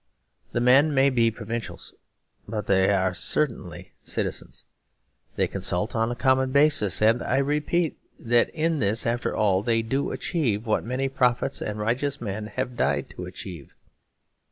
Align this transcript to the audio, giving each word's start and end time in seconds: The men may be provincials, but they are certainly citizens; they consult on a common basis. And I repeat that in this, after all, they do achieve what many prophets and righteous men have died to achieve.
The 0.51 0.59
men 0.59 0.95
may 0.95 1.11
be 1.11 1.29
provincials, 1.29 1.93
but 2.47 2.65
they 2.65 2.89
are 2.91 3.13
certainly 3.13 3.93
citizens; 4.03 4.65
they 5.35 5.45
consult 5.47 5.95
on 5.95 6.09
a 6.09 6.15
common 6.15 6.51
basis. 6.51 7.03
And 7.03 7.21
I 7.21 7.37
repeat 7.37 7.99
that 8.19 8.49
in 8.49 8.79
this, 8.79 9.05
after 9.05 9.35
all, 9.35 9.61
they 9.61 9.83
do 9.83 10.09
achieve 10.11 10.65
what 10.65 10.83
many 10.83 11.07
prophets 11.07 11.61
and 11.61 11.77
righteous 11.77 12.19
men 12.19 12.47
have 12.47 12.75
died 12.75 13.11
to 13.11 13.25
achieve. 13.25 13.75